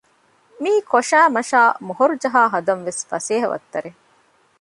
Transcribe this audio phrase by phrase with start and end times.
[0.61, 3.99] މީ ކޮށައި މަށައި މޮހޮރުޖަހާ ހަދަން ވެސް ފަސޭހަ ވައްތަރެއް